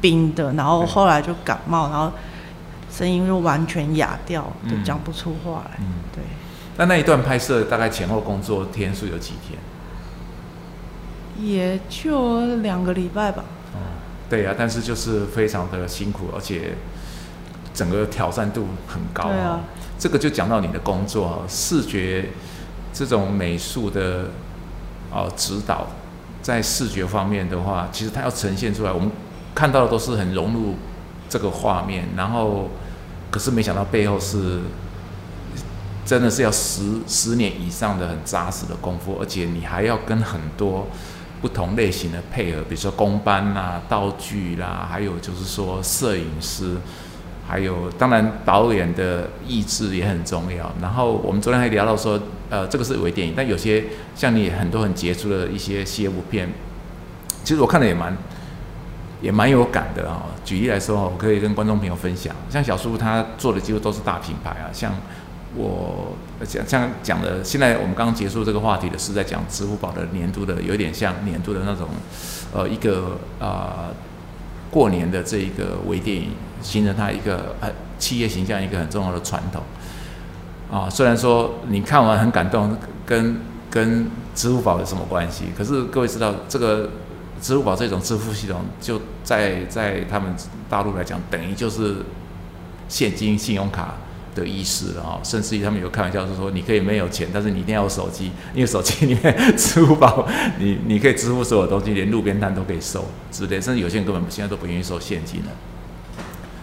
[0.00, 2.10] 冰的，然后后来就感冒，然后
[2.90, 5.78] 声音就完全哑掉，就嗯讲不出话来。
[5.78, 6.22] 嗯，对，
[6.78, 9.58] 那那一段拍摄大概前后工作天数有几天？
[11.40, 13.44] 也就两个礼拜吧。
[14.30, 16.74] 对啊，但是就是非常的辛苦，而且
[17.72, 19.60] 整个挑战度很高、对啊，
[19.98, 22.28] 这个就讲到你的工作啊，视觉
[22.92, 24.26] 这种美术的
[25.10, 25.86] 哦指导，
[26.42, 29.10] 在视觉方面的话，其实它要呈现出来，我们
[29.54, 30.74] 看到的都是很融入
[31.28, 32.68] 这个画面，然后
[33.30, 34.60] 可是没想到背后是
[36.08, 40.86] 真的是要十十年以上的很扎实的功夫，而且你还要跟很多
[41.42, 46.76] 不同类型的配合，比如说工班啦、道具啦，还有就是说摄影师，
[47.46, 50.72] 还有当然导演的意志也很重要。
[50.80, 52.18] 然后我们昨天还聊到说，
[52.48, 53.84] 呃，这个是微电影，但有些
[54.16, 56.48] 像你很多很杰出的一些系列部片，
[57.44, 58.16] 其实我看的也蛮
[59.20, 64.90] 也蛮有感的啊、举例来说，我可以跟观众朋友分享，像小叔他做的几乎都是大品牌啊，像
[65.54, 71.88] 我讲像讲的，现在我们刚刚结束这个话题的是在讲支付宝的年度的，有点像年度的那种，
[72.52, 73.94] 呃，一个呃
[74.70, 76.30] 过年的这一个微电影，
[76.62, 79.62] 形成它一个呃企业形象一个很重要的传统
[80.70, 80.88] 啊。
[80.90, 85.46] 虽然说你看完很感动，跟跟支付宝有什么关系？
[85.56, 86.90] 可是各位知道这个。
[87.40, 90.34] 支付宝这种支付系统，就在在他们
[90.68, 91.98] 大陆来讲，等于就是
[92.88, 93.94] 现金、信用卡
[94.38, 100.26] 的意思了啊、甚至于他们有开玩笑是说，你可以没有钱，但是你一定要有手机，因为手机里面 支付宝，
[100.58, 105.50] 你你可以支付所有东西，连路边摊都可以收之类，甚至有些人根本现在都不愿意收现金了。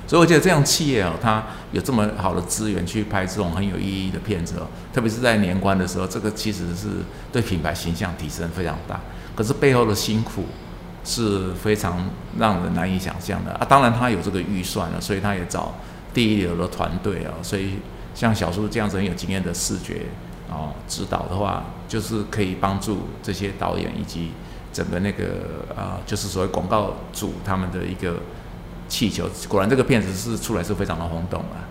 [0.07, 6.87] 所以我觉得这样企业哦，它有这么好的资源去拍这种很有意义的片子哦，特别是在年关的时候，这个其实是
[7.31, 9.01] 对品牌形象提升非常大。
[9.35, 10.45] 可是背后的辛苦
[11.03, 12.07] 是非常
[12.37, 13.65] 让人难以想象的啊！
[13.67, 15.73] 当然他有这个预算了，所以他也找
[16.15, 17.31] 第一流的团队啊。
[17.43, 17.73] 所以
[18.15, 20.07] 像小叔这样子很有经验的视觉
[20.49, 24.31] 哦指导的话，就是可以帮助这些导演以及
[24.73, 25.25] 整个那个
[25.75, 28.15] 啊、就是所谓广告组他们的一个
[28.87, 29.29] 气球。
[29.47, 31.69] 果然这个片子是出来是非常的轰动啊。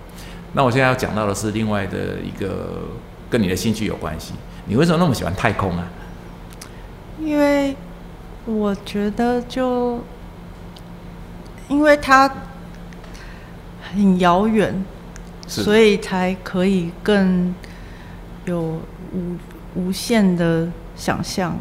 [0.53, 2.85] 那我现在要讲到的是另外的一个
[3.29, 4.35] 跟你的兴趣有关系，
[4.67, 5.89] 你为什么那么喜欢太空啊？
[7.21, 7.75] 因为
[8.45, 10.01] 我觉得就，
[11.69, 12.31] 因为它
[13.95, 14.85] 很遥远，
[15.47, 17.55] 所以才可以更
[18.47, 18.81] 有
[19.13, 19.37] 无
[19.75, 21.57] 无限的想象。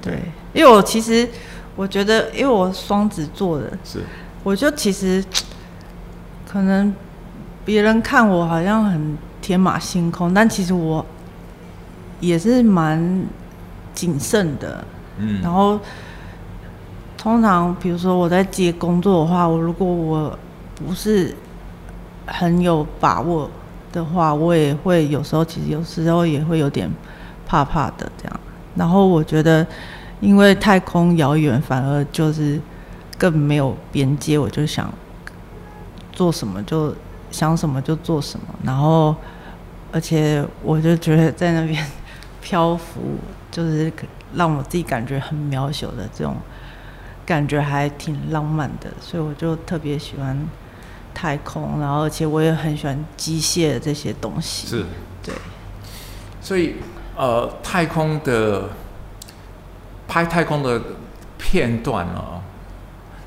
[0.00, 0.20] 对，
[0.52, 1.28] 因为我其实
[1.74, 4.00] 我觉得，因为我双子座的，是
[4.42, 5.24] 我就其实
[6.48, 6.94] 可能
[7.64, 11.04] 别人看我好像很天马行空，但其实我
[12.20, 13.26] 也是蛮
[13.94, 14.84] 谨慎的。
[15.18, 15.80] 嗯然后
[17.16, 20.38] 通常比如说我在接工作的话，我如果我
[20.74, 21.34] 不是
[22.26, 23.50] 很有把握
[23.92, 26.90] 的话，我也会有时候其实有时候也会有点
[27.46, 28.40] 怕怕的这样。
[28.74, 29.66] 然后我觉得，
[30.20, 32.60] 因为太空遥远，反而就是
[33.16, 34.92] 更没有边界，我就想
[36.12, 36.94] 做什么就
[37.30, 38.46] 想什么就做什么。
[38.62, 39.14] 然后，
[39.92, 41.82] 而且我就觉得在那边
[42.42, 43.00] 漂浮，
[43.50, 43.90] 就是
[44.34, 46.36] 让我自己感觉很渺小的这种
[47.24, 50.36] 感觉还挺浪漫的，所以我就特别喜欢
[51.16, 54.66] 太空，然后而且我也很喜欢机械这些东西。
[54.66, 54.84] 是，
[55.22, 55.34] 对。
[56.42, 56.74] 所以
[57.16, 58.68] 呃，太空的
[60.06, 60.78] 拍太空的
[61.38, 62.42] 片段哦，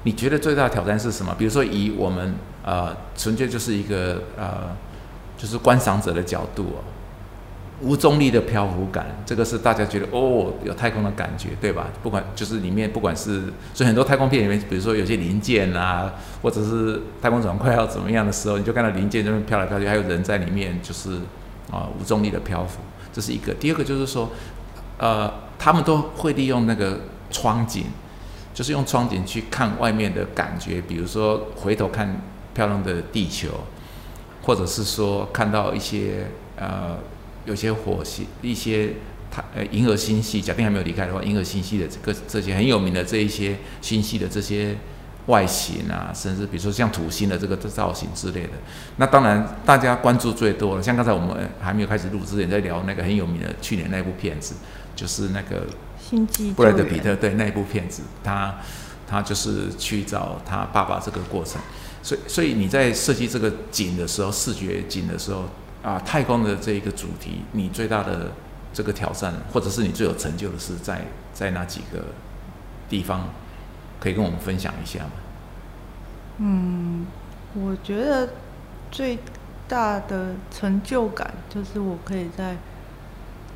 [0.03, 1.33] 你觉得最大的挑战是什么？
[1.35, 4.69] 比如说以我们呃，纯粹就是一个呃，
[5.35, 6.83] 就是观赏者的角度哦。
[7.81, 11.87] 无重力的漂浮感，这个是大家觉得哦，有太空的感觉，对吧？
[12.03, 21.11] 不管就是里面不管是，所以很多太空片里面，比如说有些零件啊，或者是太空船快要怎么样的时候，你就看到零件这边飘来飘去，还有人在里面，就是
[21.71, 22.79] 啊无重力的漂浮，
[23.13, 23.53] 这是一个。
[23.53, 24.29] 第二个就是说，
[24.97, 26.99] 呃，他们都会利用那个
[27.31, 27.85] 窗景，
[28.53, 32.21] 就是用窗景去看外面的感觉，比如说回头看
[32.53, 33.47] 漂亮的地球，
[34.43, 36.97] 或者是说看到一些呃。
[37.45, 38.93] 有些火星，一些
[39.31, 44.75] 它呃银河星系，假定还没有离开的话，银河星系的这个这些很有名的这一些星系的这些
[45.27, 48.49] 外形啊，甚至比如说像土星的这个造型之类的，
[48.97, 50.83] 那当然大家关注最多了。
[50.83, 54.55] 像刚才我们还没有开始录之前在聊那个很有名的去年那部片子，
[54.95, 55.67] 就是那个
[55.99, 58.57] 星际布莱德比特对那部片子，他
[59.07, 61.61] 他就是去找他爸爸这个过程，
[62.01, 65.45] 所以所以你在设计这个景的时候，视觉景的时候。
[65.81, 68.31] 啊，太空的这一个主题，你最大的
[68.73, 72.03] 这个挑战，或者是你最有成就的是在在哪几个
[72.89, 73.29] 地方，
[73.97, 75.11] 可以跟我们分享一下吗？
[76.39, 77.07] 嗯，
[77.53, 78.29] 我觉得
[78.91, 79.19] 最
[79.69, 82.57] 大的成就感就是我可以在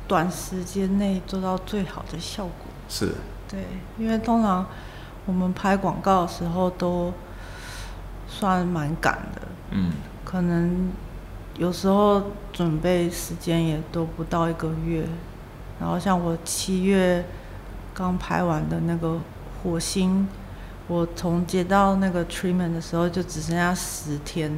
[0.08, 2.54] 短时间内做到最好的效果。
[2.88, 3.12] 是。
[3.46, 3.64] 对，
[3.98, 4.66] 因为通常
[5.26, 7.12] 我们拍广告的时候都
[8.26, 9.42] 算蛮赶的。
[9.72, 9.92] 嗯。
[10.24, 10.90] 可能。
[11.56, 12.20] 有时候
[12.52, 15.04] 准备时间也都不到一个月，
[15.80, 17.24] 然后像我七月
[17.94, 19.20] 刚拍完的那个
[19.62, 20.26] 火星，
[20.88, 24.50] 我从接到那个 treatment 的时候就只剩下十天。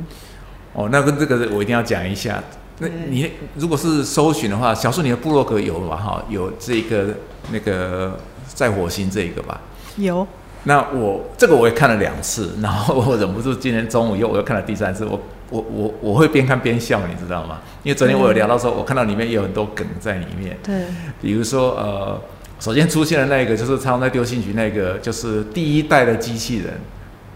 [0.72, 2.42] 哦，那跟这个我一定要讲一下。
[2.78, 5.96] 那你如果是搜寻的话，小树你的部落格有吧？
[5.96, 7.14] 哈，有这个
[7.52, 9.60] 那个在火星这一个吧？
[9.96, 10.26] 有。
[10.64, 15.20] 那我这个我也看了两次，然后我忍不住今天中午又我又看了第三次，我。
[15.50, 17.60] 我我我会边看边笑，你知道吗？
[17.82, 20.56] 因为昨天我有聊到说，我看到里面有很多梗在里面。
[20.62, 20.84] 对。
[21.22, 22.20] 比如说，呃，
[22.58, 26.74] 首先出现的那个就是他们在丢信局那个，就是第一代的机器人。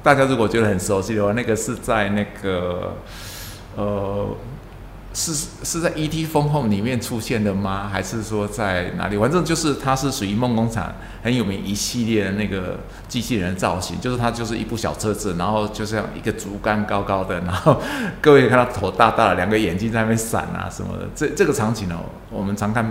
[0.02, 2.96] 大家如果觉得很熟悉的话，那个是在那个，
[3.76, 4.26] 呃。
[5.12, 5.32] 是
[5.64, 6.24] 是在《E.T.
[6.24, 7.88] 风后》里面出现的吗？
[7.92, 9.18] 还是说在哪里？
[9.18, 17.80] 反正就是它是属于梦工厂很有名一系列的那个机器人造型，就是它就是一部小车子，然后就像一个竹竿高高的，然后
[18.20, 21.08] 各位看到头大大的，两个眼睛在那边闪啊什么的。
[21.14, 21.98] 这这个场景呢，
[22.30, 22.84] 我们常看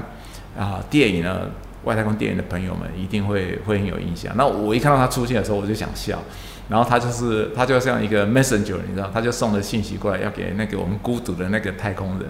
[0.57, 1.43] 啊电影呢，
[1.85, 4.33] 外太空电影的朋友们一定会会很有印象。
[4.35, 6.21] 那我一看到它出现的时候，我就想笑。
[6.69, 12.27] 然后他就是他就像一个 messenger，你知道，他就送了信息过来，要给那个我们孤独的那个太空人。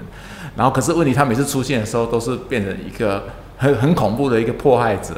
[0.55, 3.25] 然后可是问题，他每次出现的时候都是变成一个
[3.57, 5.13] 很很恐怖的一个迫害者。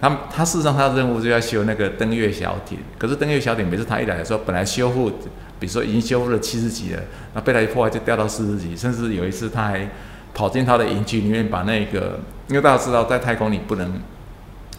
[0.00, 2.78] 他他事实上他的任务就要修那个登月小艇。
[2.98, 5.08] 可是登月小艇每次他一来的时候，本来修复，
[5.60, 7.00] 比如说已经修复了七十级了，
[7.34, 9.88] 那被他一破坏就掉到四十级，甚至有一次他还
[10.34, 13.92] 跑进他的营区里面把那个，因为大家知道在太空你不能，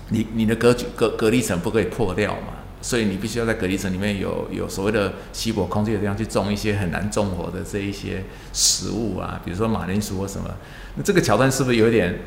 [0.10, 2.57] 你你的隔绝隔隔离层不可以破掉嘛。
[2.88, 8.24] 所以你必须要在隔离层里面有有所谓的稀薄空气的地方去种一些很难种活的这一些
[8.54, 10.50] 食物啊，比如说马铃薯或什么。
[10.96, 12.18] 那这个桥段是不是有点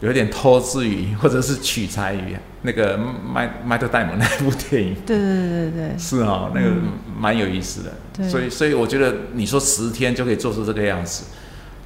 [0.00, 4.94] 有点偷自于 或者是取材于那个麦麦特戴蒙 那部电影？
[5.06, 6.72] 对对对对对，是啊，那个
[7.18, 8.28] 蛮有意思的。
[8.28, 11.24] 所以所以我觉得你说十天就可以做出这个样子，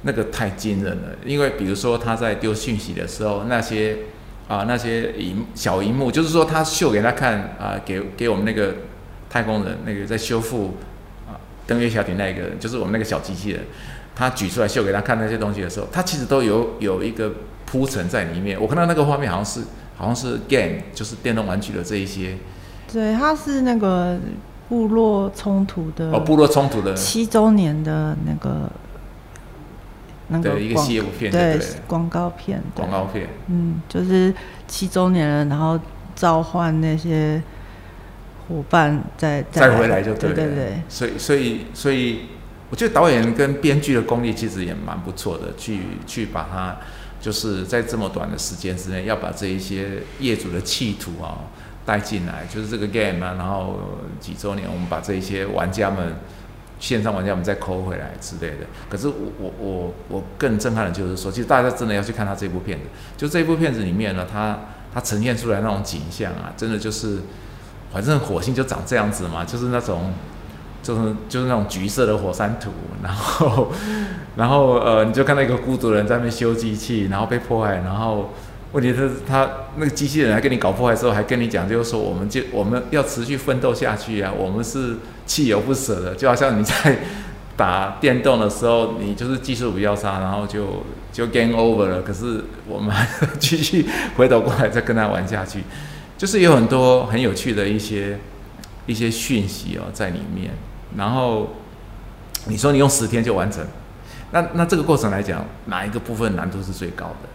[0.01, 1.15] 那个太惊人了。
[1.25, 3.99] 因为比如说他在丢讯息的时候，那些。
[4.47, 8.75] 啊，那些荧小荧幕，就是说他秀给他看啊，给给我们那个
[9.29, 10.75] 太空人那个在修复
[11.27, 13.61] 啊登月小艇那个，就是我们那个小机器人，
[14.15, 17.31] 他举出来秀给他看那些东西的时候，他其实都有有一个
[17.65, 18.57] 铺陈在里面。
[18.59, 19.61] 我看到那个画面好像是
[19.97, 22.37] 好像是 game，就是电动玩具的这一些。
[22.91, 24.17] 对，它是那个
[24.69, 28.71] 部落冲突的哦，部落冲突的七周年的那个。
[30.41, 31.57] 对一个西部片，对
[31.87, 34.33] 广告片，广告片，嗯，就是
[34.67, 35.79] 七周年了，然后
[36.15, 37.41] 召唤那些
[38.47, 42.23] 伙伴再再回来就对对对，所以所以所以，
[42.69, 46.75] 我觉得导演跟编剧的功力其实也蛮不错的，去去把它
[47.21, 51.39] 就是在这么短的时间之内，要把这一些业主的企图啊
[51.85, 53.79] 带进来，就是这个 game 啊，然后
[54.19, 56.15] 几周年，我们把这一些玩家们。
[56.79, 62.85] 线上玩家我们再抠回来之类的，可是我我我我更震撼的就是说，其实大家真的要去看他这部片子，
[63.17, 64.59] 就这部片子里面呢，它
[64.93, 67.19] 它呈现出来那种景象啊，真的就是
[67.91, 70.13] 反正火星就长这样子嘛，就是那种。
[70.83, 72.69] 就是就是那种橘色的火山土，
[73.03, 73.69] 然后
[74.37, 78.29] 然后呃，你就看到一个孤独人在那边修机器，然后被迫害，然后
[78.77, 84.97] 问题是他那个机器人来跟你搞破坏的时候，还跟你讲，就是说我们就我们要持续奋斗下去啊，我们是
[85.27, 86.99] 锲而不舍的，就好像你在
[87.55, 93.07] 打电动的时候，你就是技术比较差，然后就 就 game over 了，可是我们还
[93.39, 93.83] 继续
[94.15, 95.63] 回头过来再跟他玩下去，
[96.15, 98.19] 就是有很多很有趣的一些
[98.85, 100.51] 一些讯息哦在里面。
[100.95, 101.55] 然后
[102.45, 103.65] 你说你用十天就完成，
[104.29, 107.29] 那那这个过程来讲，哪一个部分难度是最高的？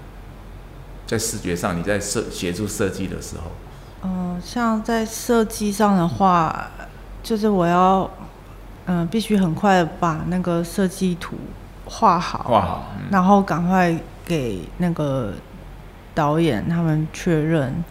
[1.13, 3.51] 在视觉上，你在设协助设计的时候，
[4.03, 6.71] 嗯，像在设计上的话，
[7.23, 8.11] 就是我要
[8.87, 11.37] 嗯，必须很快把那个设计图
[11.85, 13.95] 画好，画好，然后赶快
[14.25, 15.35] 给那个
[16.15, 17.85] 导演他们确认，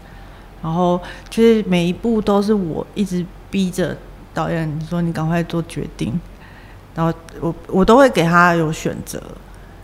[0.63, 0.99] 然后
[1.29, 3.95] 就是每一步都是我一直逼着。
[4.33, 6.17] 导演说：“你赶快做决定。”
[6.95, 9.21] 然后我我都会给他有选择，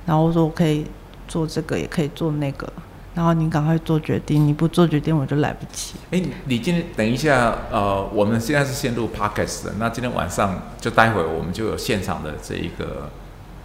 [0.05, 0.87] 然后我说：“我可以
[1.27, 2.65] 做这个，也可以做那个。”
[3.17, 5.95] 然后你赶快做决定，你不做决定我就来不及。
[6.11, 13.09] 哎，你今天等一下，呃，我们现在是先录 podcast 的，那今天晚上就待会我们就有现场的这一个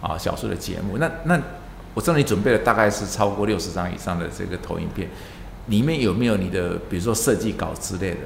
[0.01, 0.97] 啊小说的节目。
[0.97, 1.39] 那那
[1.93, 5.07] 我知道你准备了大概是超过六十张以上的这个投影片，
[5.67, 8.17] 里面有没有你的比如说设计稿之类的？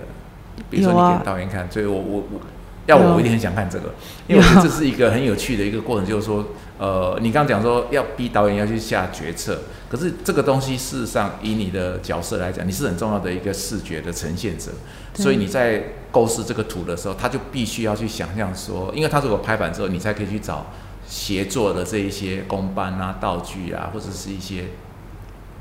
[0.70, 2.40] 比如说你给导演看，所以我我我
[2.88, 3.94] 要我我一定很想看这个，
[4.28, 6.44] 因为我觉得这是一个很有趣的一个过程，就是说，
[6.80, 9.60] 呃，你刚刚讲说要逼导演要去下决策，
[9.90, 14.72] 可是这个东西事实上以你的角色来讲，你是很重要的一个视觉的呈现者，
[15.16, 20.68] 所以你在构思这个图的时候，他就必须要去想象说，因为他如果拍板之后，你才可以去找
[21.06, 24.64] 协作的这一些工班啊、道具啊，或者是一些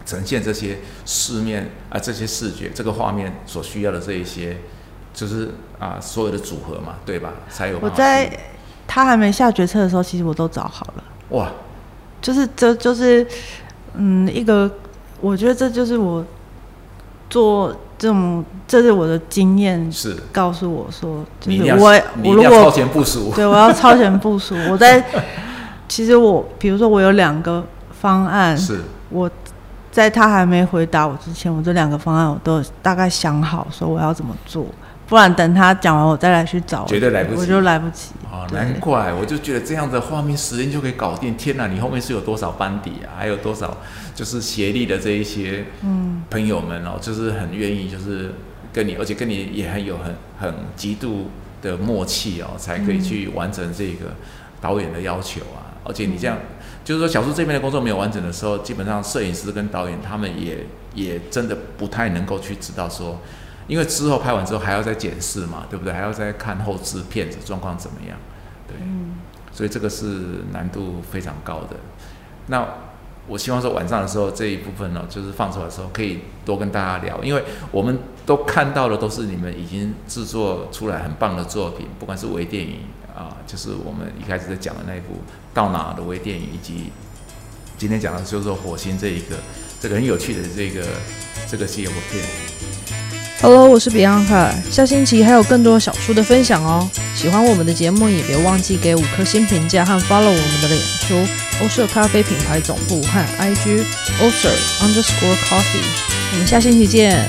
[0.05, 4.59] 呈现这些视面啊、这些视觉、这个画面所需要的这一些。
[5.16, 7.30] 就是啊，所有的组合嘛，对吧？
[7.48, 7.78] 才有。
[7.80, 8.30] 我在
[8.86, 11.04] 他还没下决策的时候，其实我都找好了。
[11.30, 11.50] 哇，
[12.20, 13.26] 就是这就是
[13.94, 14.70] 嗯，一个
[15.22, 16.22] 我觉得这就是我
[17.30, 21.88] 做这种，这是我的经验，是告诉我说，就是我
[22.22, 24.54] 我如果超前部署，对，我要超前部署。
[24.70, 25.02] 我在
[25.88, 27.64] 其实我比如说我有两个
[28.02, 29.30] 方案，是我
[29.90, 34.66] 在他还没回答我之前，我这两个方案我都大概想好，说我要怎么做。
[35.09, 38.11] 不然等他讲完，我再来去找，绝对来不及，我就来不及。
[38.28, 41.36] 啊，难怪，我就觉得这样的画面时间就可以搞定。
[41.36, 43.14] 天哪，你后面是有多少班底啊？
[43.16, 43.76] 还有多少
[44.16, 48.34] 就是协力的这一些嗯朋友们哦，就是很愿意，就是
[48.72, 51.30] 跟你，而且跟你也很有很很极度
[51.62, 54.07] 的默契哦，才可以去完成这个
[54.61, 55.78] 导演的要求啊。
[55.84, 56.36] 而且你这样，
[56.84, 63.20] 就是说小叔这边的工作没有完整的时候，基本上摄影师跟导演他们也也真的不太能够去知道说。
[63.66, 65.92] 因为之后拍完之后还要再检视嘛，对不对？
[65.92, 68.16] 还要再看后置片子状况怎么样，
[68.68, 68.76] 对，
[69.52, 71.76] 所以这个是难度非常高的。
[72.46, 72.64] 那
[73.26, 77.42] 我希望说晚上的时候这一部分呢，就是放出来的时候可以多跟大家聊，因为
[77.72, 82.82] 我们都看到的都是你们已经制作出来很棒的作品，不管是微电影
[83.16, 85.14] 啊，就是我们一开始在讲的那一部
[85.52, 86.92] 到哪的微电影，以及
[87.76, 89.36] 今天讲的就是说火星这一个
[89.80, 90.86] 这个很有趣的这个
[91.48, 92.24] 这个系列片。
[93.43, 96.91] Hello，我是 Bianca，下星期还有更多小书的分享哦。
[97.14, 101.14] 喜欢我们的节目，也别忘记给五颗星评价和 follow 我们的脸书
[101.62, 103.84] 欧舍咖啡品牌总部和 IG
[104.20, 105.84] o s e r underscore coffee。
[106.32, 107.28] 我们下星期见。